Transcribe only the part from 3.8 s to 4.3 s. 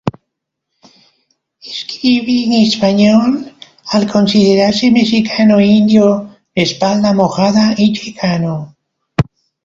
al